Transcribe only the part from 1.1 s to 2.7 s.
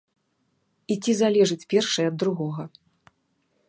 залежыць першае ад другога?